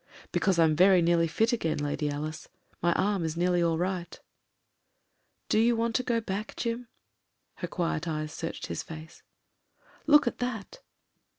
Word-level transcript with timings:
"Because 0.31 0.57
I'm 0.57 0.75
very 0.75 0.99
nearly 1.03 1.27
fit 1.27 1.53
again. 1.53 1.77
Lady 1.77 2.09
Alice. 2.09 2.49
My 2.81 2.91
arm 2.93 3.23
is 3.23 3.37
nearly 3.37 3.61
all 3.61 3.77
right." 3.77 4.19
"Do 5.47 5.59
you 5.59 5.75
want 5.75 5.93
to 5.97 6.01
go 6.01 6.19
back, 6.19 6.55
Jim?" 6.55 6.87
Her 7.57 7.67
quiet 7.67 8.07
eyes 8.07 8.33
searched 8.33 8.65
his 8.65 8.81
face. 8.81 9.21
"Look 10.07 10.25
at 10.25 10.39
that." 10.39 10.79